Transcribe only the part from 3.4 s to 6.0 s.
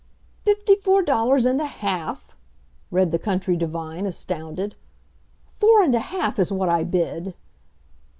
divine, astounded. "Four and a